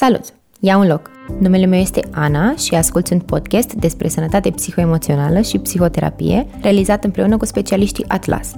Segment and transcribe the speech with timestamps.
[0.00, 0.24] Salut!
[0.60, 1.10] Ia un loc!
[1.40, 7.36] Numele meu este Ana și ascult un podcast despre sănătate psihoemoțională și psihoterapie realizat împreună
[7.36, 8.54] cu specialiștii Atlas.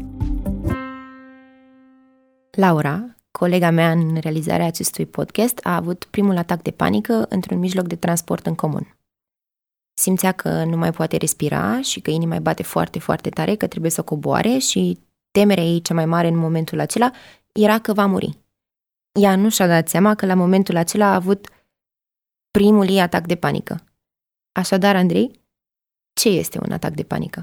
[2.51, 7.87] Laura, colega mea în realizarea acestui podcast, a avut primul atac de panică într-un mijloc
[7.87, 8.97] de transport în comun.
[9.95, 13.67] Simțea că nu mai poate respira și că inima îi bate foarte, foarte tare, că
[13.67, 14.99] trebuie să coboare și
[15.31, 17.11] temerea ei cea mai mare în momentul acela
[17.53, 18.39] era că va muri.
[19.13, 21.49] Ea nu și-a dat seama că la momentul acela a avut
[22.51, 23.81] primul ei atac de panică.
[24.53, 25.41] Așadar, Andrei,
[26.21, 27.43] ce este un atac de panică?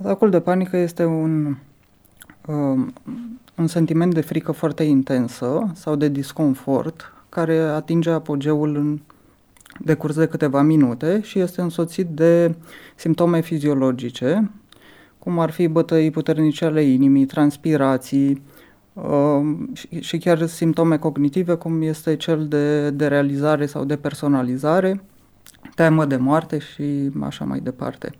[0.00, 1.56] Atacul de panică este un,
[2.46, 2.92] um,
[3.56, 9.00] un sentiment de frică foarte intensă sau de disconfort care atinge apogeul în
[9.78, 12.54] decurs de câteva minute și este însoțit de
[12.96, 14.50] simptome fiziologice,
[15.18, 18.42] cum ar fi bătăi puternice ale inimii, transpirații, Um,
[20.00, 25.02] și chiar simptome cognitive, cum este cel de, de realizare sau de personalizare,
[25.74, 28.10] temă de moarte și așa mai departe.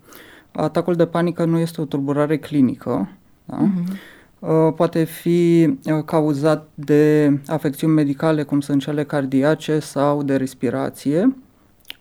[0.51, 3.09] Atacul de panică nu este o tulburare clinică,
[3.45, 3.57] da?
[3.57, 4.75] uh-huh.
[4.75, 11.35] poate fi uh, cauzat de afecțiuni medicale, cum sunt cele cardiace sau de respirație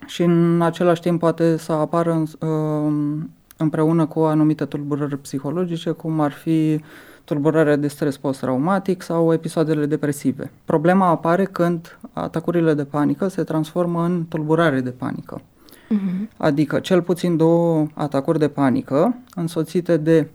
[0.07, 6.21] și în același timp poate să apară în, um, împreună cu anumite tulburări psihologice, cum
[6.21, 6.81] ar fi
[7.29, 10.51] tulburarea de stres post-traumatic sau episoadele depresive.
[10.65, 15.41] Problema apare când atacurile de panică se transformă în tulburare de panică.
[15.41, 16.37] Uh-huh.
[16.37, 20.29] Adică cel puțin două atacuri de panică însoțite de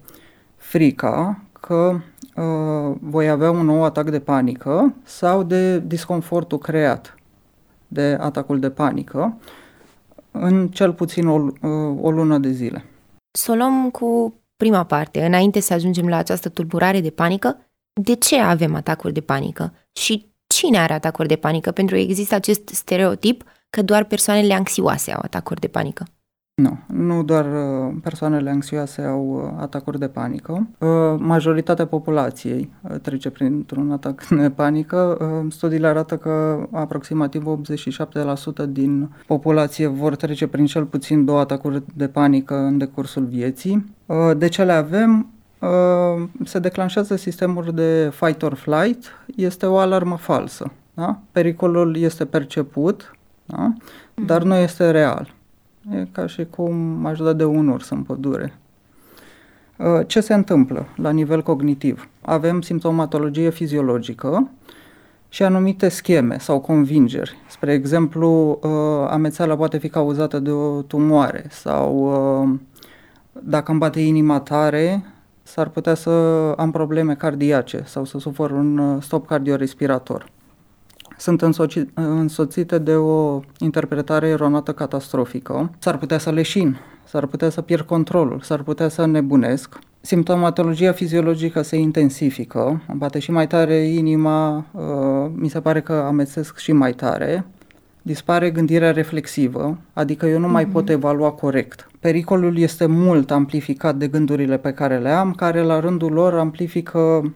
[0.55, 1.99] frica că
[2.36, 7.16] uh, voi avea un nou atac de panică sau de disconfortul creat
[7.88, 9.38] de atacul de panică
[10.31, 12.86] în cel puțin o, uh, o lună de zile.
[13.31, 14.33] Să o luăm cu
[14.64, 19.22] prima parte, înainte să ajungem la această tulburare de panică, de ce avem atacuri de
[19.22, 21.72] panică și cine are atacuri de panică?
[21.72, 26.05] Pentru că există acest stereotip că doar persoanele anxioase au atacuri de panică.
[26.62, 30.67] Nu, nu doar uh, persoanele anxioase au uh, atacuri de panică.
[30.77, 35.17] Uh, majoritatea populației trece printr-un atac de panică.
[35.50, 37.44] Studiile arată că aproximativ
[38.66, 43.95] 87% din populație vor trece prin cel puțin două atacuri de panică în decursul vieții.
[44.38, 45.27] De ce le avem?
[46.44, 49.06] Se declanșează sistemul de fight or flight.
[49.36, 50.72] Este o alarmă falsă.
[50.94, 51.20] Da?
[51.32, 53.73] Pericolul este perceput, da?
[54.26, 54.48] dar mhm.
[54.48, 55.33] nu este real.
[55.92, 58.58] E ca și cum aș da de un urs în pădure.
[59.77, 62.10] Uh, ce se întâmplă la nivel cognitiv?
[62.21, 64.49] Avem simptomatologie fiziologică
[65.30, 67.38] și anumite scheme sau convingeri.
[67.49, 68.70] Spre exemplu, uh,
[69.10, 71.95] amețeala poate fi cauzată de o tumoare sau
[72.44, 72.60] uh,
[73.44, 75.05] dacă îmi bate inima tare,
[75.44, 76.10] s-ar putea să
[76.58, 80.32] am probleme cardiace sau să sufăr un stop cardiorespirator
[81.18, 85.72] sunt însoci- însoțite de o interpretare eronată catastrofică.
[85.80, 89.80] S-ar putea să leșin, s-ar putea să pierd controlul, s-ar putea să nebunesc.
[90.02, 95.94] Simptomatologia fiziologică se intensifică, îmi bate și mai tare inima, uh, mi se pare că
[95.94, 97.45] amețesc și mai tare.
[98.02, 100.52] Dispare gândirea reflexivă, adică eu nu mm-hmm.
[100.52, 100.92] mai pot mhm.
[100.92, 101.88] evalua corect.
[102.00, 107.34] Pericolul este mult amplificat de gândurile pe care le am, care la rândul lor amplifică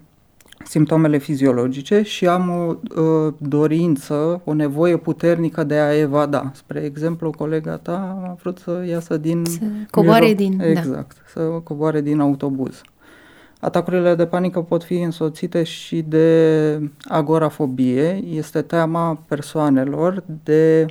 [0.67, 6.51] simptomele fiziologice și am o uh, dorință, o nevoie puternică de a evada.
[6.55, 9.45] Spre exemplu, colega ta a vrut să iasă din...
[9.45, 9.59] Să
[9.91, 10.57] coboare miro- din...
[10.57, 10.69] Da.
[10.69, 11.21] Exact, da.
[11.25, 12.81] să coboare din autobuz.
[13.59, 18.23] Atacurile de panică pot fi însoțite și de agorafobie.
[18.29, 20.85] Este teama persoanelor de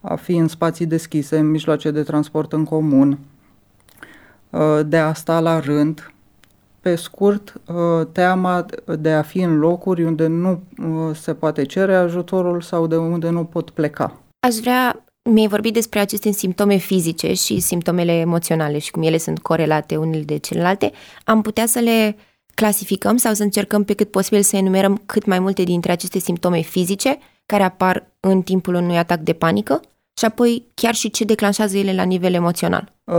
[0.00, 3.18] a fi în spații deschise, în mijloace de transport în comun,
[4.50, 6.12] uh, de a sta la rând,
[6.80, 8.66] pe scurt, uh, teama
[8.98, 13.28] de a fi în locuri unde nu uh, se poate cere ajutorul sau de unde
[13.28, 14.20] nu pot pleca.
[14.46, 19.38] Aș vrea, mi-ai vorbit despre aceste simptome fizice și simptomele emoționale și cum ele sunt
[19.38, 20.92] corelate unele de celelalte.
[21.24, 22.16] Am putea să le
[22.54, 26.60] clasificăm sau să încercăm pe cât posibil să enumerăm cât mai multe dintre aceste simptome
[26.60, 29.80] fizice care apar în timpul unui atac de panică?
[30.18, 32.92] Și apoi chiar și ce declanșează ele la nivel emoțional?
[33.04, 33.14] Uh,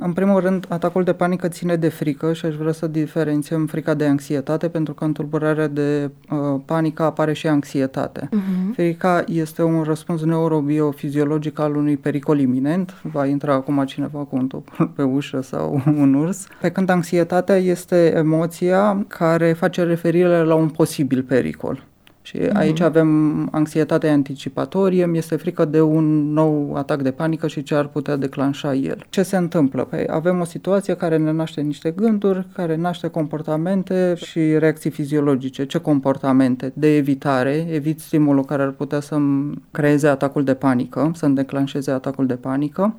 [0.00, 3.94] în primul rând, atacul de panică ține de frică și aș vrea să diferențiem frica
[3.94, 8.28] de anxietate, pentru că în tulburarea de uh, panică apare și anxietate.
[8.28, 8.74] Uh-huh.
[8.74, 14.46] Frica este un răspuns neurobiofiziologic al unui pericol iminent, va intra acum cineva cu un
[14.46, 20.54] topor pe ușă sau un urs, pe când anxietatea este emoția care face referire la
[20.54, 21.86] un posibil pericol
[22.28, 22.52] Și mm-hmm.
[22.52, 27.74] aici avem anxietate anticipatorie, mi este frică de un nou atac de panică și ce
[27.74, 29.06] ar putea declanșa el.
[29.08, 29.84] Ce se întâmplă?
[29.84, 35.66] Păi avem o situație care ne naște niște gânduri, care naște comportamente și reacții fiziologice.
[35.66, 36.72] Ce comportamente?
[36.74, 42.26] De evitare, evit stimulul care ar putea să-mi creeze atacul de panică, să-mi declanșeze atacul
[42.26, 42.96] de panică.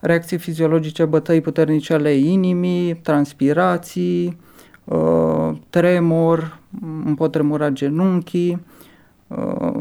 [0.00, 4.53] Reacții fiziologice, bătăi puternice ale inimii, transpirații, uh,
[5.70, 6.58] tremur,
[7.04, 8.64] îmi pot tremura genunchii,
[9.26, 9.80] uh,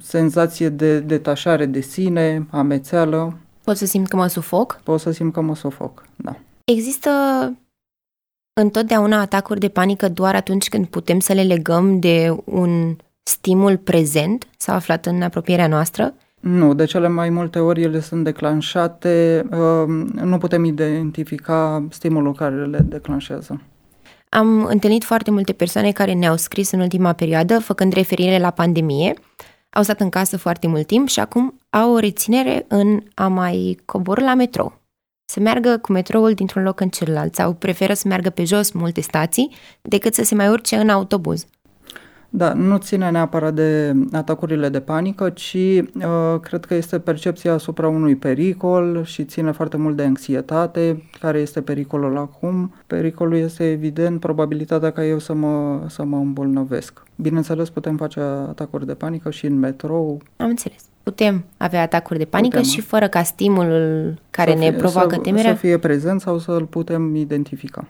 [0.00, 3.36] senzație de detașare de sine, amețeală.
[3.64, 4.80] Pot să simt că mă sufoc?
[4.84, 6.36] Pot să simt că mă sufoc, da.
[6.64, 7.10] Există
[8.60, 14.48] întotdeauna atacuri de panică doar atunci când putem să le legăm de un stimul prezent
[14.56, 16.14] sau aflat în apropierea noastră?
[16.40, 19.84] Nu, de cele mai multe ori ele sunt declanșate, uh,
[20.14, 23.60] nu putem identifica stimulul care le declanșează.
[24.32, 29.14] Am întâlnit foarte multe persoane care ne-au scris în ultima perioadă, făcând referire la pandemie,
[29.70, 33.78] au stat în casă foarte mult timp și acum au o reținere în a mai
[33.84, 34.78] coborâ la metrou.
[35.24, 39.00] Să meargă cu metroul dintr-un loc în celălalt sau preferă să meargă pe jos multe
[39.00, 41.46] stații decât să se mai urce în autobuz.
[42.32, 47.88] Da, nu ține neapărat de atacurile de panică, ci uh, cred că este percepția asupra
[47.88, 51.02] unui pericol și ține foarte mult de anxietate.
[51.20, 52.74] Care este pericolul acum?
[52.86, 57.02] Pericolul este evident probabilitatea ca eu să mă, să mă îmbolnăvesc.
[57.16, 60.22] Bineînțeles, putem face atacuri de panică și în metrou.
[60.36, 60.82] Am înțeles.
[61.02, 62.70] Putem avea atacuri de panică putem.
[62.70, 65.50] și fără ca stimulul care fie, ne provoacă să, temerea.
[65.50, 67.86] Să fie prezent sau să-l putem identifica.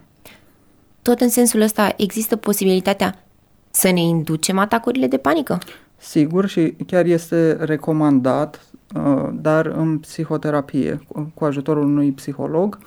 [1.02, 3.24] Tot în sensul ăsta există posibilitatea
[3.70, 5.58] să ne inducem atacurile de panică?
[5.96, 11.00] Sigur și chiar este recomandat, uh, dar în psihoterapie,
[11.34, 12.78] cu ajutorul unui psiholog.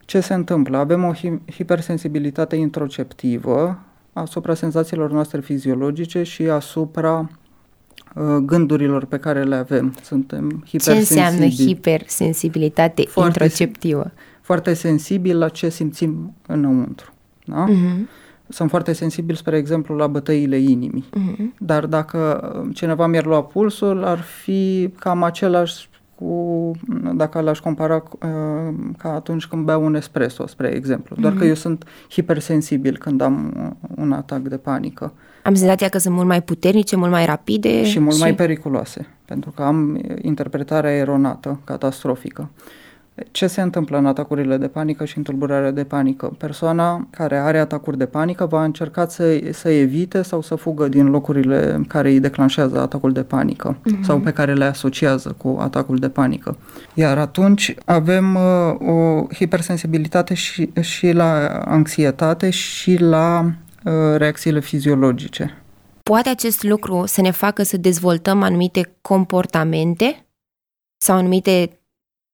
[0.00, 0.76] Ce se întâmplă?
[0.76, 1.12] Avem o
[1.52, 3.78] hipersensibilitate introceptivă
[4.12, 7.30] asupra senzațiilor noastre fiziologice și asupra
[8.14, 9.94] uh, gândurilor pe care le avem.
[10.02, 11.20] Suntem hipersensibili.
[11.20, 14.10] Ce înseamnă hipersensibilitate foarte, introceptivă?
[14.40, 17.12] Foarte sensibil la ce simțim înăuntru.
[17.44, 17.66] Da?
[17.68, 21.08] Uh-huh sunt foarte sensibil, spre exemplu, la bătăile inimii.
[21.08, 21.58] Uh-huh.
[21.58, 26.70] Dar dacă cineva mi-ar lua pulsul, ar fi cam același cu,
[27.14, 31.16] dacă l-aș compara uh, ca atunci când beau un espresso, spre exemplu.
[31.18, 31.36] Doar uh-huh.
[31.36, 31.48] că mhm.
[31.48, 35.12] eu sunt hipersensibil când am un atac de panică.
[35.42, 37.84] Am senzația că sunt mult mai puternice, mult mai rapide.
[37.84, 38.20] Și mult și...
[38.20, 42.50] mai periculoase, pentru că am interpretarea eronată, catastrofică.
[42.54, 42.62] Uh,
[43.30, 46.34] ce se întâmplă în atacurile de panică și în tulburarea de panică?
[46.38, 51.10] Persoana care are atacuri de panică va încerca să, să evite sau să fugă din
[51.10, 54.04] locurile care îi declanșează atacul de panică uh-huh.
[54.04, 56.56] sau pe care le asociază cu atacul de panică.
[56.94, 63.44] Iar atunci avem uh, o hipersensibilitate și, și la anxietate și la
[63.84, 65.62] uh, reacțiile fiziologice.
[66.02, 70.26] Poate acest lucru să ne facă să dezvoltăm anumite comportamente
[71.00, 71.77] sau anumite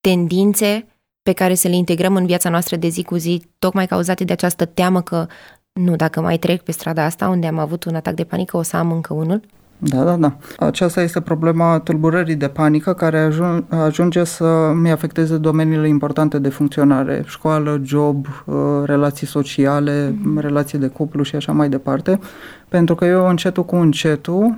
[0.07, 0.87] tendințe
[1.23, 4.33] pe care să le integrăm în viața noastră de zi cu zi, tocmai cauzate de
[4.33, 5.25] această teamă că
[5.73, 8.61] nu, dacă mai trec pe strada asta unde am avut un atac de panică, o
[8.61, 9.41] să am încă unul?
[9.77, 10.37] Da, da, da.
[10.59, 13.31] Aceasta este problema tulburării de panică care
[13.69, 20.39] ajunge să mi afecteze domeniile importante de funcționare, școală, job, uh, relații sociale, mm-hmm.
[20.39, 22.19] relații de cuplu și așa mai departe,
[22.67, 24.57] pentru că eu încetul cu încetul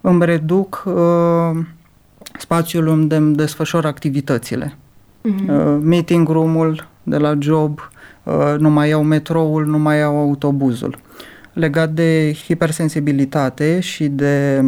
[0.00, 1.64] îmi reduc uh,
[2.38, 4.76] spațiul unde îmi desfășor activitățile.
[5.26, 5.48] Mm-hmm.
[5.48, 7.90] Uh, meeting room-ul de la job,
[8.22, 10.98] uh, nu mai iau metroul, nu mai iau autobuzul.
[11.52, 14.64] Legat de hipersensibilitate și de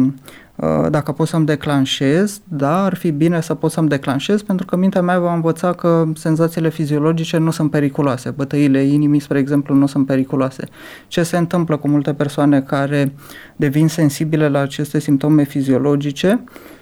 [0.55, 4.75] uh, dacă pot să-mi declanșez, da, ar fi bine să pot să-mi declanșez pentru că
[4.75, 8.29] mintea mea va învăța că senzațiile fiziologice nu sunt periculoase.
[8.29, 10.67] Bătăile inimii, spre exemplu, nu sunt periculoase.
[11.07, 13.13] Ce se întâmplă cu multe persoane care
[13.55, 16.43] devin sensibile la aceste simptome fiziologice?
[16.43, 16.78] Uh,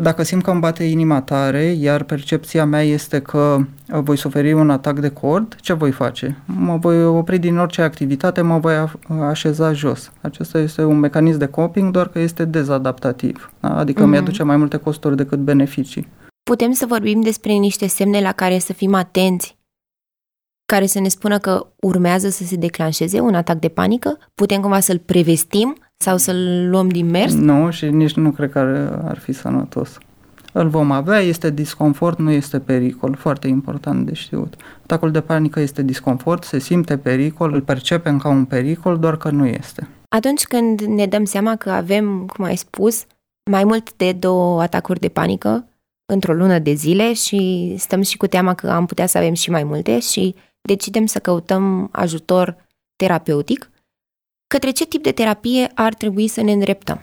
[0.00, 3.56] dacă simt că îmi bate inima tare, iar percepția mea este că
[3.92, 6.42] uh, voi suferi un atac de cord, ce voi face?
[6.44, 8.88] Mă voi opri din orice activitate, mă voi
[9.22, 10.12] așeza jos.
[10.20, 13.52] Acesta este un mecanism de coping, doar că este dezadaptativ.
[13.60, 13.76] Da?
[13.76, 14.08] Adică mm-hmm.
[14.08, 16.08] mi-aduce mai multe costuri decât beneficii.
[16.42, 19.56] Putem să vorbim despre niște semne la care să fim atenți,
[20.72, 24.18] care să ne spună că urmează să se declanșeze un atac de panică?
[24.34, 27.34] Putem cumva să-l prevestim sau să-l luăm din mers?
[27.34, 29.98] Nu, și nici nu cred că ar, ar fi sănătos.
[30.52, 33.14] Îl vom avea, este disconfort, nu este pericol.
[33.14, 34.54] Foarte important de știut.
[34.82, 39.30] Atacul de panică este disconfort, se simte pericol, îl percepem ca un pericol, doar că
[39.30, 39.88] nu este.
[40.08, 43.04] Atunci când ne dăm seama că avem, cum ai spus,
[43.50, 45.68] mai mult de două atacuri de panică
[46.12, 49.50] într-o lună de zile și stăm și cu teama că am putea să avem și
[49.50, 52.56] mai multe și decidem să căutăm ajutor
[52.96, 53.70] terapeutic,
[54.46, 57.00] Către ce tip de terapie ar trebui să ne îndreptăm?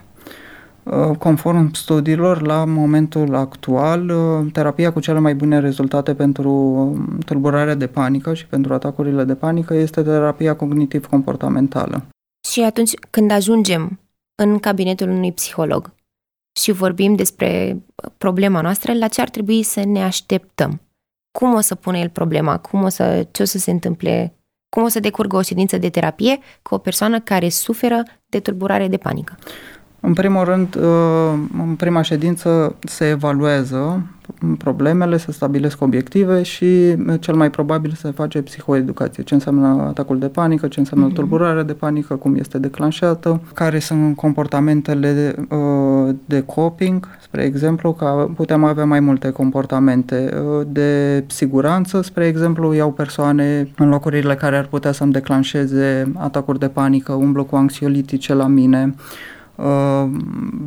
[0.82, 7.18] Uh, conform studiilor, la momentul actual, uh, terapia cu cele mai bune rezultate pentru um,
[7.18, 12.06] tulburarea de panică și pentru atacurile de panică este terapia cognitiv-comportamentală.
[12.48, 14.00] Și atunci când ajungem
[14.34, 15.94] în cabinetul unui psiholog
[16.60, 17.82] și vorbim despre
[18.18, 20.80] problema noastră, la ce ar trebui să ne așteptăm?
[21.38, 22.58] Cum o să pune el problema?
[22.58, 24.34] Cum o să, ce o să se întâmple?
[24.74, 28.88] Cum o să decurgă o ședință de terapie cu o persoană care suferă de tulburare
[28.88, 29.38] de panică?
[30.00, 30.82] În primul rând, uh,
[31.58, 34.06] în prima ședință se evaluează
[34.58, 39.22] problemele, se stabilesc obiective și uh, cel mai probabil se face psihoeducație.
[39.22, 41.14] Ce înseamnă atacul de panică, ce înseamnă mm-hmm.
[41.14, 47.92] tulburarea de panică, cum este declanșată, care sunt comportamentele de, uh, de coping, spre exemplu,
[47.92, 50.28] că putem avea mai multe comportamente
[50.66, 56.68] de siguranță, spre exemplu, iau persoane în locurile care ar putea să-mi declanșeze atacuri de
[56.68, 58.94] panică, umblu cu anxiolitice la mine,
[59.56, 60.04] Uh,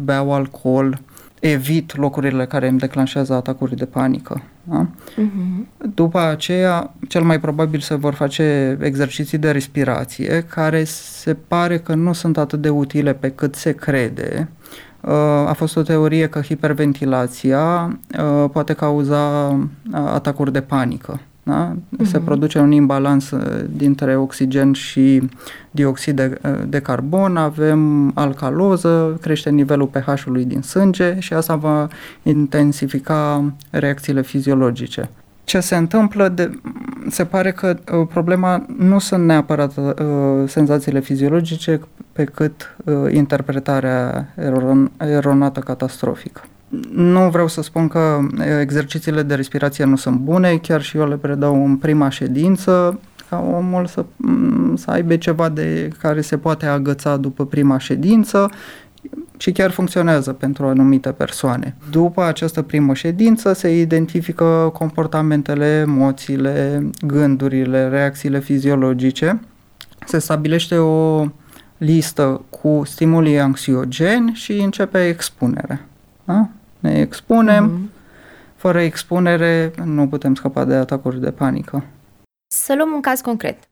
[0.04, 1.00] beau alcool,
[1.40, 4.42] evit locurile care îmi declanșează atacuri de panică.
[4.64, 4.88] Da?
[4.88, 5.66] Uh-huh.
[5.94, 11.96] După aceea, cel mai probabil se vor face exerciții de respirație, care se pare că
[11.96, 14.50] nu sunt atât de utile pe cât se crede.
[15.02, 15.12] Uh,
[15.48, 19.50] a fost o teorie că hiperventilația uh, poate cauza
[19.92, 21.20] atacuri de panică.
[21.48, 21.74] Da?
[21.74, 22.06] Uh-huh.
[22.06, 25.22] Se produce un imbalans uh, dintre oxigen și
[25.72, 31.88] dioxid de, uh, de carbon, avem alcaloză, crește nivelul pH-ului din sânge și asta va
[32.24, 35.10] intensifica reacțiile fiziologice.
[35.44, 36.28] Ce se întâmplă?
[36.28, 36.60] De,
[37.10, 39.94] se pare că uh, problema nu sunt neapărat uh,
[40.48, 41.82] senzațiile fiziologice,
[42.14, 46.42] pe cât uh, interpretarea eron, eronată catastrofică.
[46.92, 48.20] Nu vreau să spun că
[48.62, 53.46] exercițiile de respirație nu sunt bune, chiar și eu le predau în prima ședință, ca
[53.58, 54.06] omul să,
[54.76, 58.50] să aibă ceva de care se poate agăța după prima ședință
[59.38, 61.76] și chiar funcționează pentru anumite persoane.
[61.92, 69.40] După această primă ședință se identifică comportamentele, emoțiile, gândurile, reacțiile fiziologice.
[70.06, 71.26] Se stabilește o
[71.78, 75.86] listă cu stimulii anxiogeni și începe expunerea.
[76.28, 76.50] Da?
[76.80, 77.92] Ne expunem, mm-hmm.
[78.56, 81.86] fără expunere nu putem scăpa de atacuri de panică.
[82.48, 83.70] Să luăm un caz concret.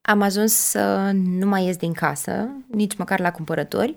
[0.00, 3.96] Am ajuns să nu mai ies din casă, nici măcar la cumpărători,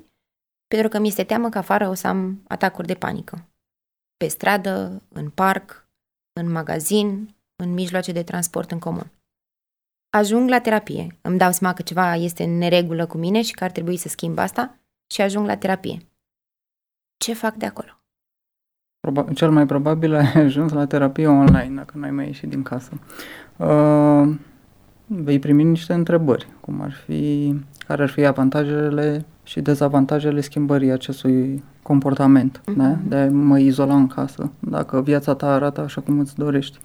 [0.68, 3.46] pentru că mi este teamă că afară o să am atacuri de panică.
[4.18, 5.88] Pe stradă, în parc,
[6.40, 9.12] în magazin, în mijloace de transport în comun.
[10.10, 11.18] Ajung la terapie.
[11.22, 14.08] Îmi dau seama că ceva este în neregulă cu mine și că ar trebui să
[14.08, 14.78] schimb asta
[15.14, 16.00] și ajung la terapie.
[17.18, 17.90] Ce fac de acolo?
[19.00, 22.64] Proba- cel mai probabil ai ajuns la terapie online dacă nu ai mai ieșit din
[22.64, 22.92] casă.
[23.58, 24.36] Uh,
[25.06, 27.54] vei primi niște întrebări, cum ar fi,
[27.88, 32.76] care ar fi avantajele și dezavantajele schimbării acestui comportament, uh-huh.
[32.76, 32.98] da?
[33.08, 36.78] de a mă izola în casă, dacă viața ta arată așa cum îți dorești.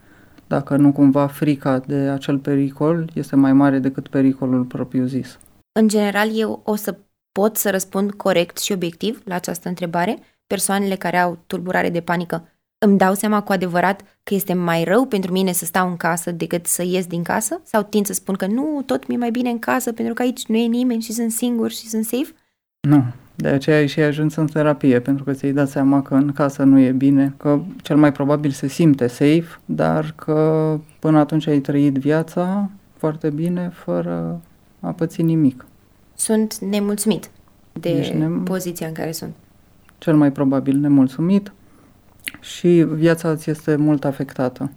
[0.46, 5.38] Dacă nu cumva frica de acel pericol este mai mare decât pericolul propriu-zis.
[5.80, 6.96] În general, eu o să
[7.32, 10.18] pot să răspund corect și obiectiv la această întrebare?
[10.46, 15.06] Persoanele care au tulburare de panică îmi dau seama cu adevărat că este mai rău
[15.06, 17.60] pentru mine să stau în casă decât să ies din casă?
[17.64, 20.46] Sau tind să spun că nu, tot mi-e mai bine în casă pentru că aici
[20.46, 22.34] nu e nimeni și sunt singur și sunt safe?
[22.88, 26.32] Nu, de aceea ai și ajuns în terapie, pentru că ți-ai dat seama că în
[26.32, 31.46] casă nu e bine, că cel mai probabil se simte safe, dar că până atunci
[31.46, 34.40] ai trăit viața foarte bine, fără
[34.80, 35.64] a păți nimic.
[36.20, 37.30] Sunt nemulțumit
[37.72, 39.34] de nem- poziția în care sunt.
[39.98, 41.52] Cel mai probabil nemulțumit
[42.40, 44.70] și viața ți este mult afectată.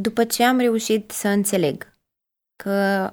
[0.00, 1.92] După ce am reușit să înțeleg
[2.62, 3.10] că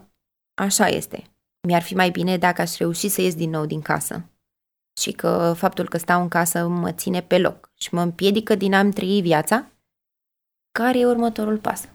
[0.54, 1.24] așa este,
[1.68, 4.24] mi-ar fi mai bine dacă aș reuși să ies din nou din casă
[5.02, 8.74] și că faptul că stau în casă mă ține pe loc și mă împiedică din
[8.74, 9.66] a-mi trăi viața,
[10.72, 11.90] care e următorul pas?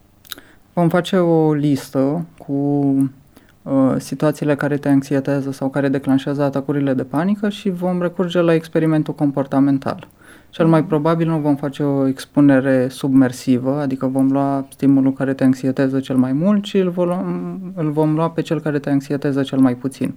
[0.73, 3.05] Vom face o listă cu uh,
[3.97, 9.15] situațiile care te anxietează sau care declanșează atacurile de panică și vom recurge la experimentul
[9.15, 10.09] comportamental.
[10.51, 15.45] Cel mai probabil nu vom face o expunere submersivă, adică vom lua stimulul care te
[15.45, 17.09] anxietează cel mai mult și îl vom,
[17.75, 20.15] îl vom lua pe cel care te anxietează cel mai puțin.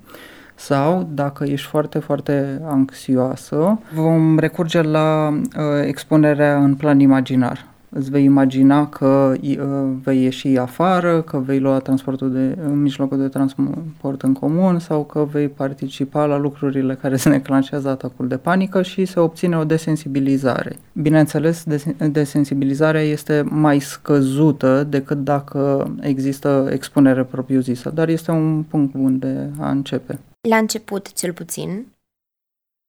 [0.55, 7.65] Sau, dacă ești foarte, foarte anxioasă, vom recurge la uh, expunerea în plan imaginar.
[7.97, 9.57] Îți vei imagina că uh,
[10.03, 15.23] vei ieși afară, că vei lua transportul de, mijlocul de transport în comun sau că
[15.31, 20.75] vei participa la lucrurile care se neclanșează atacul de panică și se obține o desensibilizare.
[20.93, 21.63] Bineînțeles,
[22.11, 29.49] desensibilizarea este mai scăzută decât dacă există expunere propriu-zisă, dar este un punct bun de
[29.59, 30.19] a începe.
[30.49, 31.85] La început, cel puțin,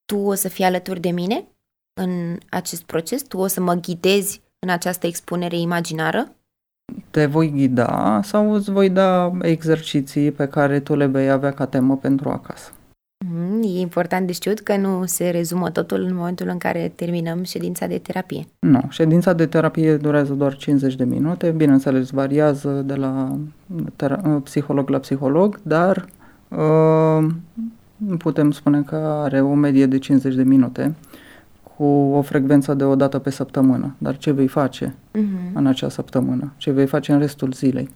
[0.05, 1.45] tu o să fii alături de mine
[2.01, 3.23] în acest proces?
[3.23, 6.29] Tu o să mă ghidezi în această expunere imaginară?
[7.11, 11.67] Te voi ghida sau îți voi da exerciții pe care tu le vei avea ca
[11.67, 12.71] temă pentru acasă.
[13.27, 17.43] Mm, e important de știut că nu se rezumă totul în momentul în care terminăm
[17.43, 18.47] ședința de terapie.
[18.59, 23.39] Nu, ședința de terapie durează doar 50 de minute, bineînțeles variază de la
[23.97, 26.07] tera- psiholog la psiholog, dar
[26.49, 27.27] uh,
[28.19, 30.95] putem spune că are o medie de 50 de minute
[31.77, 33.95] cu o frecvență de o dată pe săptămână.
[33.99, 35.53] Dar ce vei face uh-huh.
[35.55, 36.53] în acea săptămână?
[36.57, 37.89] Ce vei face în restul zilei?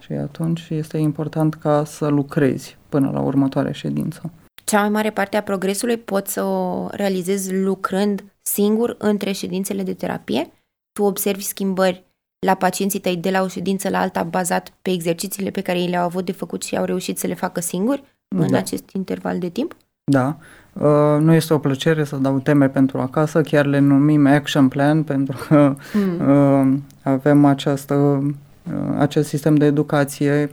[0.00, 4.30] Și atunci este important ca să lucrezi până la următoarea ședință.
[4.64, 9.94] Cea mai mare parte a progresului poți să o realizezi lucrând singur între ședințele de
[9.94, 10.50] terapie.
[10.92, 12.04] Tu observi schimbări
[12.46, 15.88] la pacienții tăi de la o ședință la alta bazat pe exercițiile pe care ei
[15.88, 18.02] le-au avut de făcut și au reușit să le facă singuri
[18.36, 18.44] da.
[18.44, 19.76] în acest interval de timp?
[20.04, 20.38] Da.
[20.78, 25.02] Uh, nu este o plăcere să dau teme pentru acasă, chiar le numim action plan
[25.02, 26.28] pentru că mm.
[26.28, 30.50] uh, avem această, uh, acest sistem de educație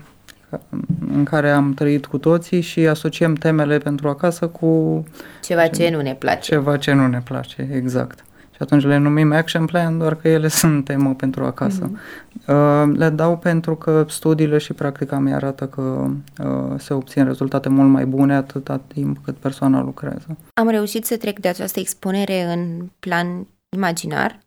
[1.13, 5.03] în care am trăit cu toții și asociem temele pentru acasă cu
[5.43, 6.51] ceva ce, ce nu ne place.
[6.51, 8.23] Ceva ce nu ne place, exact.
[8.55, 11.91] Și atunci le numim action plan, doar că ele sunt temă pentru acasă.
[11.91, 12.45] Mm-hmm.
[12.47, 17.69] Uh, le dau pentru că studiile și practica mi arată că uh, se obțin rezultate
[17.69, 20.37] mult mai bune atâta timp cât persoana lucrează.
[20.53, 24.39] Am reușit să trec de această expunere în plan imaginar.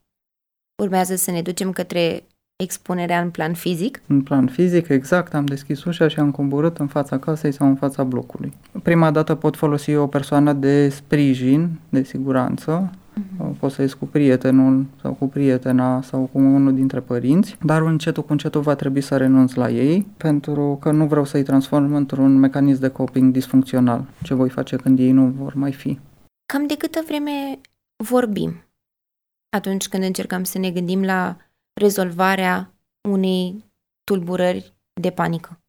[0.82, 2.22] Urmează să ne ducem către
[2.62, 4.00] expunerea în plan fizic?
[4.06, 7.74] În plan fizic, exact, am deschis ușa și am coborât în fața casei sau în
[7.74, 8.52] fața blocului.
[8.82, 13.58] Prima dată pot folosi o persoană de sprijin, de siguranță, uh-huh.
[13.58, 18.24] poți să ieși cu prietenul sau cu prietena sau cu unul dintre părinți, dar încetul
[18.24, 22.38] cu încetul va trebui să renunț la ei pentru că nu vreau să-i transform într-un
[22.38, 24.04] mecanism de coping disfuncțional.
[24.22, 25.98] Ce voi face când ei nu vor mai fi?
[26.52, 27.60] Cam de câtă vreme
[28.04, 28.52] vorbim
[29.56, 31.36] atunci când încercăm să ne gândim la
[31.80, 32.74] rezolvarea
[33.08, 33.64] unei
[34.04, 35.60] tulburări de panică?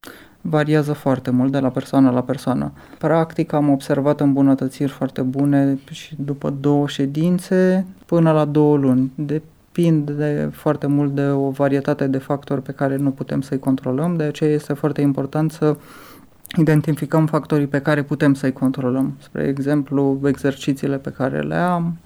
[0.42, 2.72] Variază foarte mult de la persoană la persoană.
[2.98, 9.12] Practic am observat îmbunătățiri foarte bune și după două ședințe până la două luni.
[9.16, 14.24] Depinde foarte mult de o varietate de factori pe care nu putem să-i controlăm, de
[14.24, 15.78] aceea este foarte important să
[16.58, 19.18] identificăm factorii pe care putem să-i controlăm.
[19.22, 21.98] Spre exemplu, exercițiile pe care le am,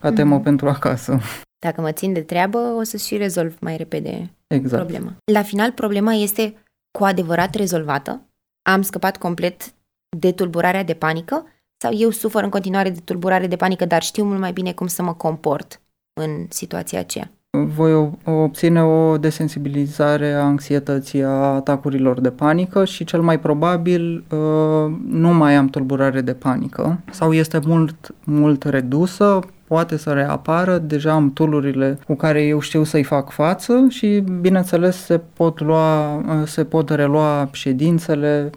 [0.00, 0.44] ca temă mm-hmm.
[0.44, 1.18] pentru acasă.
[1.58, 4.82] Dacă mă țin de treabă, o să și rezolv mai repede exact.
[4.82, 5.12] problema.
[5.32, 6.54] La final, problema este
[6.98, 8.20] cu adevărat rezolvată?
[8.62, 9.74] Am scăpat complet
[10.16, 11.46] de tulburarea de panică?
[11.76, 14.86] Sau eu sufăr în continuare de tulburare de panică, dar știu mult mai bine cum
[14.86, 15.80] să mă comport
[16.12, 17.30] în situația aceea?
[17.50, 24.94] Voi obține o desensibilizare a anxietății, a atacurilor de panică și cel mai probabil uh,
[25.06, 29.40] nu mai am tulburare de panică sau este mult, mult redusă,
[29.72, 34.96] poate să reapară, deja am tulurile cu care eu știu să-i fac față și, bineînțeles,
[34.96, 38.50] se pot, lua, se pot relua ședințele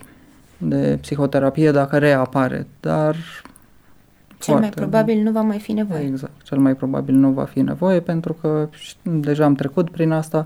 [0.58, 3.16] de psihoterapie dacă reapare, dar
[4.40, 6.02] cel mai probabil nu va mai fi nevoie.
[6.02, 8.70] Exact, cel mai probabil nu va fi nevoie pentru că
[9.02, 10.46] deja am trecut prin asta,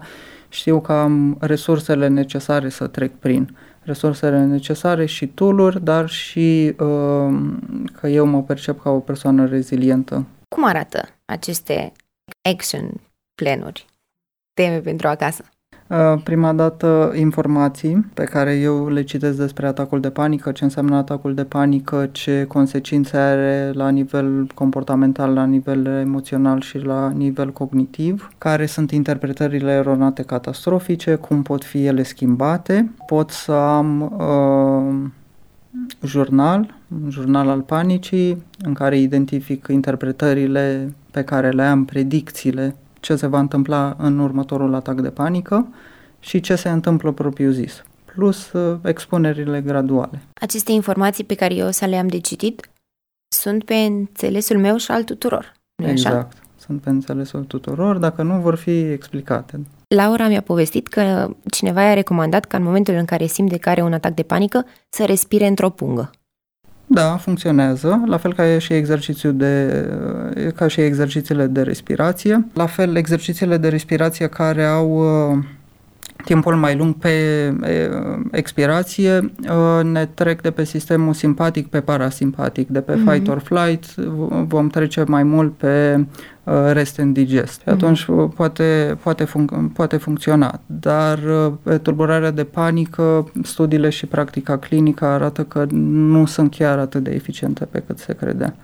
[0.50, 7.40] știu că am resursele necesare să trec prin resursele necesare și tool dar și uh,
[8.00, 11.92] că eu mă percep ca o persoană rezilientă cum arată aceste
[12.50, 13.02] action
[13.36, 13.86] planuri,
[14.54, 15.44] teme pentru acasă?
[15.90, 20.96] Uh, prima dată informații pe care eu le citesc despre atacul de panică, ce înseamnă
[20.96, 27.52] atacul de panică, ce consecințe are la nivel comportamental, la nivel emoțional și la nivel
[27.52, 32.92] cognitiv, care sunt interpretările eronate catastrofice, cum pot fi ele schimbate.
[33.06, 35.12] Pot să am uh,
[36.04, 43.16] jurnal, un jurnal al panicii, în care identific interpretările pe care le am, predicțiile, ce
[43.16, 45.68] se va întâmpla în următorul atac de panică
[46.20, 50.22] și ce se întâmplă propriu-zis, plus uh, expunerile graduale.
[50.42, 52.70] Aceste informații pe care eu să le am de citit
[53.36, 56.16] sunt pe înțelesul meu și al tuturor, nu exact.
[56.16, 56.30] așa?
[56.56, 59.60] Sunt pe înțelesul tuturor, dacă nu vor fi explicate.
[59.96, 63.82] Laura mi-a povestit că cineva i-a recomandat ca în momentul în care simte că are
[63.82, 66.10] un atac de panică să respire într-o pungă.
[66.86, 69.86] Da, funcționează, la fel ca și exercițiul de,
[70.56, 72.48] ca și exercițiile de respirație.
[72.54, 74.90] La fel, exercițiile de respirație care au
[75.32, 75.44] uh,
[76.24, 77.14] timpul mai lung pe
[78.32, 83.12] expirație uh, ne trec de pe sistemul simpatic pe parasimpatic, de pe mm-hmm.
[83.12, 83.96] fight or flight
[84.48, 86.06] vom trece mai mult pe
[86.44, 87.62] uh, rest and digest.
[87.62, 87.72] Mm-hmm.
[87.72, 88.06] Atunci
[88.36, 91.20] poate, poate, func- poate funcționa, dar
[91.64, 97.12] pe tulburarea de panică, studiile și practica clinică arată că nu sunt chiar atât de
[97.12, 98.56] eficiente pe cât se credea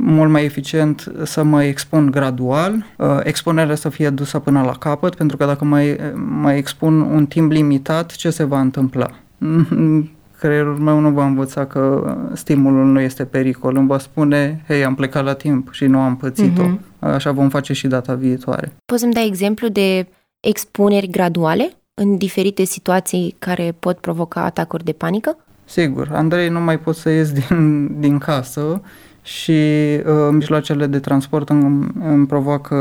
[0.00, 5.14] mult mai eficient să mă expun gradual, uh, expunerea să fie dusă până la capăt,
[5.14, 5.96] pentru că dacă mai,
[6.40, 9.10] mai expun un timp limitat, ce se va întâmpla?
[10.38, 14.94] Creierul meu nu va învăța că stimulul nu este pericol, îmi va spune, hei, am
[14.94, 16.62] plecat la timp și nu am pățit-o.
[16.62, 16.98] Uh-huh.
[16.98, 18.72] Așa vom face și data viitoare.
[18.84, 20.06] Poți să-mi dai exemplu de
[20.40, 25.36] expuneri graduale în diferite situații care pot provoca atacuri de panică?
[25.64, 28.82] Sigur, Andrei, nu mai pot să ies din, din casă
[29.28, 32.76] și uh, mijloacele de transport îmi, îmi provoacă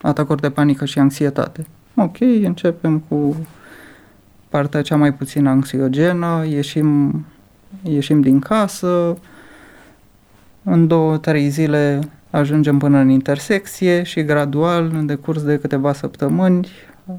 [0.00, 1.66] atacuri de panică și anxietate.
[1.94, 3.36] Ok, începem cu
[4.48, 7.24] partea cea mai puțin anxiogenă, ieșim,
[7.82, 9.16] ieșim din casă,
[10.62, 16.68] în două, trei zile ajungem până în intersecție și gradual, în decurs de câteva săptămâni,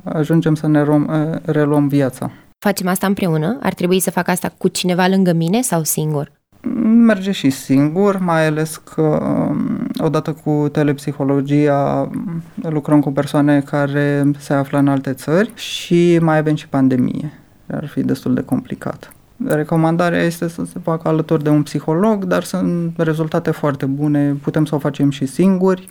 [0.03, 2.31] ajungem să ne rom, uh, reluăm viața.
[2.59, 3.57] Facem asta împreună?
[3.61, 6.31] Ar trebui să fac asta cu cineva lângă mine sau singur?
[7.05, 12.09] Merge și singur, mai ales că um, odată cu telepsihologia
[12.55, 17.33] lucrăm cu persoane care se află în alte țări și mai avem și pandemie.
[17.67, 19.13] Ar fi destul de complicat.
[19.45, 24.65] Recomandarea este să se facă alături de un psiholog, dar sunt rezultate foarte bune, putem
[24.65, 25.89] să o facem și singuri,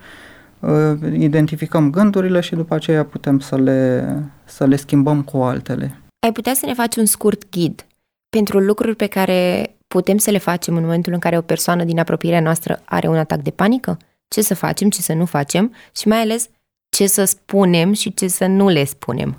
[0.60, 0.70] uh,
[1.18, 6.00] identificăm gândurile și după aceea putem să le, să le schimbăm cu altele.
[6.26, 7.86] Ai putea să ne faci un scurt ghid
[8.28, 11.98] pentru lucruri pe care putem să le facem în momentul în care o persoană din
[11.98, 13.98] apropierea noastră are un atac de panică?
[14.28, 16.48] Ce să facem, ce să nu facem și mai ales
[16.88, 19.36] ce să spunem și ce să nu le spunem?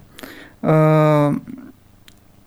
[0.59, 1.35] Uh,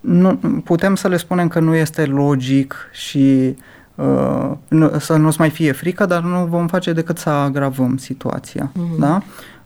[0.00, 3.56] nu, putem să le spunem că nu este logic și
[3.94, 8.72] uh, nu, să nu-ți mai fie frică, dar nu vom face decât să agravăm situația.
[8.72, 8.98] Uh-huh.
[8.98, 9.22] Da?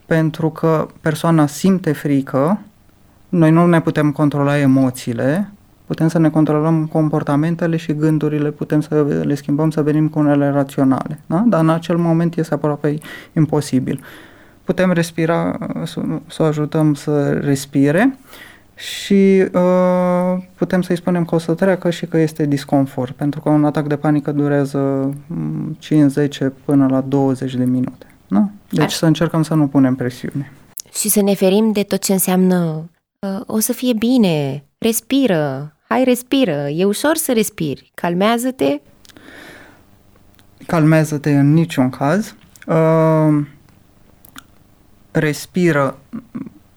[0.06, 2.60] Pentru că persoana simte frică,
[3.28, 5.52] noi nu ne putem controla emoțiile,
[5.88, 10.48] putem să ne controlăm comportamentele și gândurile, putem să le schimbăm, să venim cu unele
[10.48, 11.20] raționale.
[11.26, 11.44] Da?
[11.46, 12.98] Dar în acel moment este aproape
[13.32, 14.00] imposibil.
[14.64, 18.18] Putem respira, să, să o ajutăm să respire
[18.74, 23.48] și uh, putem să-i spunem că o să treacă și că este disconfort, pentru că
[23.48, 25.28] un atac de panică durează 5-10
[25.90, 28.06] mm, până la 20 de minute.
[28.28, 28.48] Da?
[28.70, 28.90] Deci Ar...
[28.90, 30.52] să încercăm să nu punem presiune.
[30.92, 36.04] Și să ne ferim de tot ce înseamnă uh, o să fie bine, respiră, hai
[36.04, 38.80] respiră, e ușor să respiri, calmează-te.
[40.66, 42.34] Calmează-te în niciun caz.
[42.66, 43.46] Uh,
[45.10, 45.98] respiră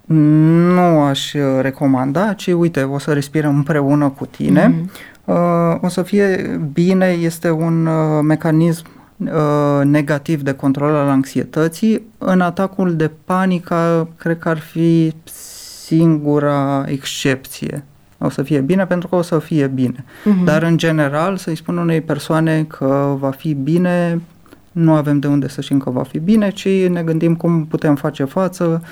[0.06, 4.74] nu aș recomanda, ci uite, o să respirăm împreună cu tine.
[4.74, 5.12] Mm-hmm.
[5.26, 5.36] Uh,
[5.82, 8.86] o să fie bine, este un uh, mecanism
[9.17, 9.30] uh,
[9.84, 12.02] negativ de control al anxietății.
[12.17, 15.13] În atacul de panică, cred că ar fi
[15.86, 17.84] singura excepție
[18.21, 20.03] o să fie bine pentru că o să fie bine.
[20.03, 20.43] Uh-huh.
[20.43, 24.21] Dar în general să-i spun unei persoane că va fi bine,
[24.71, 27.95] nu avem de unde să știm că va fi bine, ci ne gândim cum putem
[27.95, 28.84] face față,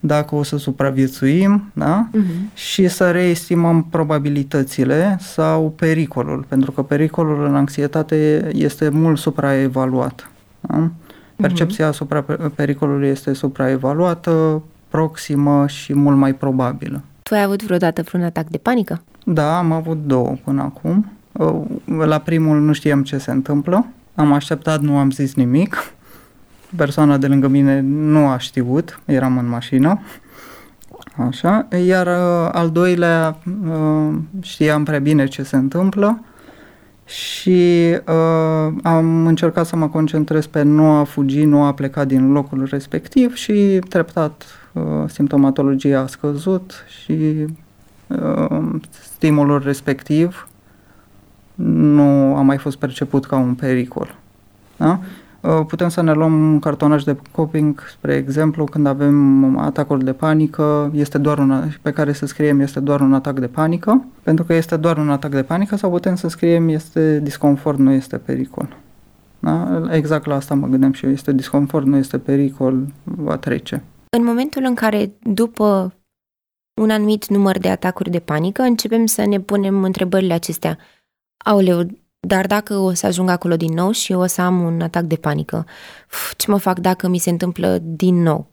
[0.00, 2.08] dacă o să supraviețuim, da?
[2.08, 2.54] Uh-huh.
[2.54, 10.30] Și să reestimăm probabilitățile sau pericolul, pentru că pericolul în anxietate este mult supraevaluat.
[10.60, 10.90] Da?
[11.36, 11.88] Percepția uh-huh.
[11.88, 17.02] asupra pericolului este supraevaluată, proximă și mult mai probabilă.
[17.30, 19.02] Tu ai avut vreodată vreun atac de panică?
[19.24, 21.12] Da, am avut două până acum.
[21.86, 23.86] La primul nu știam ce se întâmplă.
[24.14, 25.92] Am așteptat, nu am zis nimic.
[26.76, 30.00] Persoana de lângă mine nu a știut, eram în mașină.
[31.16, 33.38] Așa, iar uh, al doilea
[33.68, 36.20] uh, știam prea bine ce se întâmplă
[37.10, 42.32] și uh, am încercat să mă concentrez pe nu a fugi, nu a pleca din
[42.32, 47.46] locul respectiv și treptat uh, simptomatologia a scăzut și
[48.06, 50.48] uh, stimulul respectiv
[51.64, 54.18] nu a mai fost perceput ca un pericol.
[54.76, 55.00] Da?
[55.40, 60.12] Uh, putem să ne luăm un cartonaj de coping, spre exemplu, când avem atacuri de
[60.12, 64.44] panică, este doar un, pe care să scriem este doar un atac de panică, pentru
[64.44, 68.16] că este doar un atac de panică, sau putem să scriem este disconfort, nu este
[68.16, 68.76] pericol.
[69.38, 69.82] Da?
[69.90, 73.82] Exact la asta mă gândeam și eu, este disconfort, nu este pericol, va trece.
[74.16, 75.94] În momentul în care, după
[76.80, 80.78] un anumit număr de atacuri de panică, începem să ne punem întrebările acestea.
[81.44, 81.86] Aoleu,
[82.26, 85.16] Dar dacă o să ajung acolo din nou și o să am un atac de
[85.16, 85.66] panică,
[86.36, 88.50] ce mă fac dacă mi se întâmplă din nou?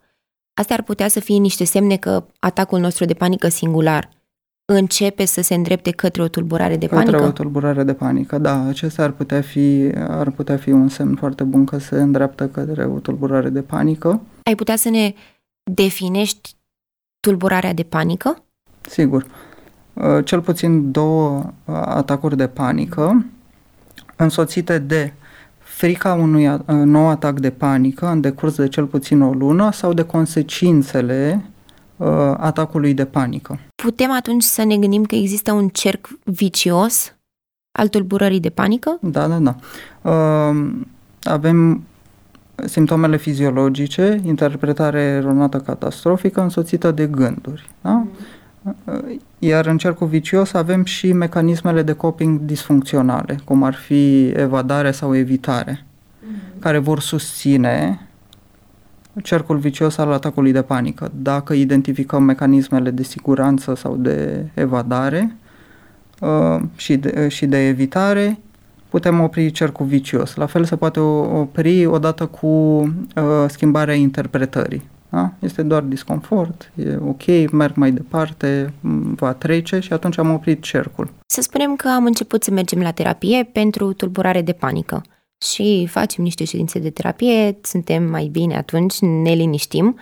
[0.54, 4.10] Astea ar putea să fie niște semne că atacul nostru de panică singular
[4.74, 7.12] începe să se îndrepte către o tulburare de panică?
[7.12, 8.68] Către o tulburare de panică, da.
[8.68, 12.86] Acesta ar putea, fi, ar putea fi un semn foarte bun că se îndreaptă către
[12.86, 14.22] o tulburare de panică.
[14.44, 15.14] Ai putea să ne
[15.72, 16.56] definești
[17.20, 18.44] tulburarea de panică?
[18.82, 19.26] Sigur.
[19.94, 23.26] Uh, cel puțin două uh, atacuri de panică
[24.18, 25.14] însoțite de
[25.58, 29.94] frica unui uh, nou atac de panică în decurs de cel puțin o lună sau
[29.94, 31.46] de consecințele
[32.38, 33.60] atacului de panică.
[33.84, 37.16] Putem atunci să ne gândim că există un cerc vicios
[37.80, 38.98] al tulburării de panică?
[39.02, 39.56] Da, da, da.
[41.24, 41.84] Avem
[42.66, 47.70] simptomele fiziologice, interpretare eronată catastrofică însoțită de gânduri.
[47.82, 47.90] Da?
[47.90, 48.10] Mm.
[49.40, 55.16] Iar în cercul vicios avem și mecanismele de coping disfuncționale, cum ar fi evadare sau
[55.16, 55.86] evitare,
[56.22, 56.36] mm.
[56.60, 58.00] care vor susține
[59.24, 61.12] cercul vicios al atacului de panică.
[61.16, 65.36] Dacă identificăm mecanismele de siguranță sau de evadare
[66.20, 68.40] uh, și, de, și de evitare,
[68.90, 70.36] putem opri cercul vicios.
[70.36, 74.84] La fel se poate opri odată cu uh, schimbarea interpretării.
[75.10, 75.34] Da?
[75.40, 78.74] Este doar disconfort, e ok, merg mai departe,
[79.16, 81.14] va trece și atunci am oprit cercul.
[81.26, 85.02] Să spunem că am început să mergem la terapie pentru tulburare de panică
[85.46, 89.98] și facem niște ședințe de terapie, suntem mai bine atunci, ne liniștim,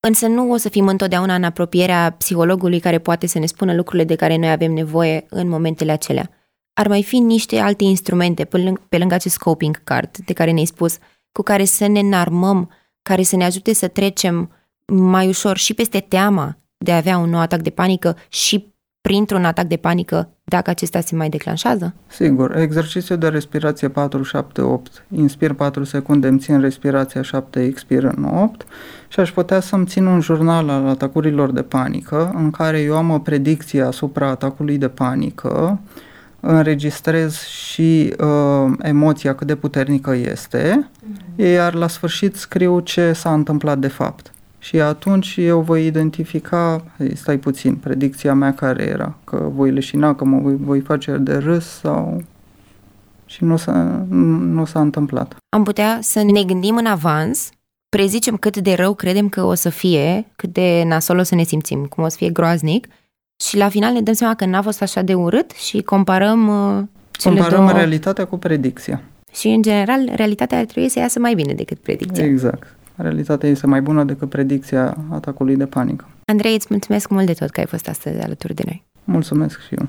[0.00, 4.04] însă nu o să fim întotdeauna în apropierea psihologului care poate să ne spună lucrurile
[4.04, 6.30] de care noi avem nevoie în momentele acelea.
[6.72, 10.50] Ar mai fi niște alte instrumente pe, lângă, pe lângă acest coping card de care
[10.50, 10.98] ne-ai spus,
[11.32, 12.70] cu care să ne înarmăm
[13.08, 14.50] care să ne ajute să trecem
[14.86, 19.44] mai ușor și peste teama de a avea un nou atac de panică și printr-un
[19.44, 21.94] atac de panică dacă acesta se mai declanșează?
[22.06, 23.92] Sigur, exercițiu de respirație 4-7-8.
[25.10, 28.66] Inspir 4 secunde, îmi țin respirația 7, expir în 8
[29.08, 33.10] și aș putea să-mi țin un jurnal al atacurilor de panică în care eu am
[33.10, 35.80] o predicție asupra atacului de panică
[36.40, 41.36] înregistrez și uh, emoția cât de puternică este, mm-hmm.
[41.36, 44.32] iar la sfârșit scriu ce s-a întâmplat de fapt.
[44.58, 50.24] Și atunci eu voi identifica, stai puțin, predicția mea care era, că voi leșina, că
[50.24, 52.22] mă voi, voi face de râs sau...
[53.26, 54.06] Și nu s-a,
[54.38, 55.36] nu s-a întâmplat.
[55.48, 57.50] Am putea să ne gândim în avans,
[57.88, 61.42] prezicem cât de rău credem că o să fie, cât de nasol o să ne
[61.42, 62.86] simțim, cum o să fie groaznic
[63.44, 66.84] și la final ne dăm seama că n-a fost așa de urât și comparăm uh,
[67.10, 67.78] cele Comparăm două...
[67.78, 69.02] realitatea cu predicția.
[69.32, 72.24] Și, în general, realitatea ar trebui să iasă mai bine decât predicția.
[72.24, 72.76] Exact.
[72.96, 76.08] Realitatea este mai bună decât predicția atacului de panică.
[76.24, 78.84] Andrei, îți mulțumesc mult de tot că ai fost astăzi alături de noi.
[79.04, 79.88] Mulțumesc și eu.